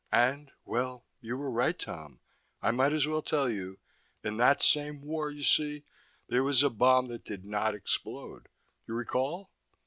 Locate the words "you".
1.21-1.39, 3.47-3.77, 5.29-5.43, 8.87-8.95